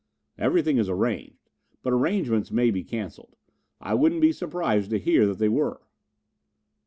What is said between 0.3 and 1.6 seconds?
"Everything is arranged,